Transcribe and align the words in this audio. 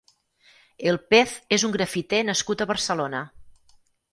El 0.91 0.97
Pez 1.13 1.35
és 1.57 1.65
un 1.69 1.75
grafiter 1.75 2.23
nascut 2.31 2.65
a 2.67 2.71
Barcelona. 2.73 3.21